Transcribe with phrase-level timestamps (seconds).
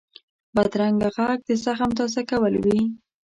[0.55, 2.81] بدرنګه غږ د زخم تازه کول وي